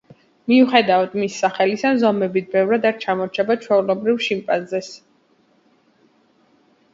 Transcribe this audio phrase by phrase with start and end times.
[0.51, 4.91] მიუხედავად მისი სახელისა ზომებით ბევრად არ ჩამორჩება ჩვეულებრივ შიმპანზეს.